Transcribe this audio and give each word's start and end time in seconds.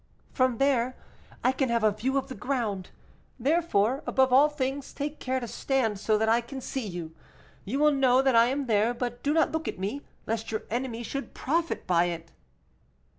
"From 0.33 0.57
there 0.57 0.95
I 1.43 1.51
can 1.51 1.69
have 1.69 1.83
a 1.83 1.91
view 1.91 2.17
of 2.17 2.27
the 2.27 2.33
ground; 2.33 2.89
therefore, 3.39 4.01
above 4.07 4.33
all 4.33 4.49
things, 4.49 4.93
take 4.93 5.19
care 5.19 5.39
to 5.39 5.47
stand 5.47 5.99
so 5.99 6.17
that 6.17 6.27
I 6.27 6.41
can 6.41 6.59
see 6.59 6.87
you; 6.87 7.13
you 7.65 7.77
will 7.77 7.91
know 7.93 8.19
that 8.23 8.35
I 8.35 8.47
am 8.47 8.65
there, 8.65 8.95
but 8.95 9.21
do 9.21 9.31
not 9.31 9.51
look 9.51 9.67
at 9.67 9.77
me, 9.77 10.01
lest 10.25 10.51
your 10.51 10.63
enemy 10.71 11.03
should 11.03 11.35
profit 11.35 11.85
by 11.85 12.05
it." 12.05 12.31